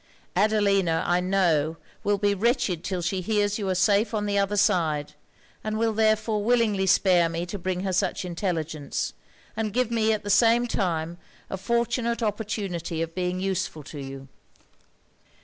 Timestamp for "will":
2.03-2.17, 5.77-5.93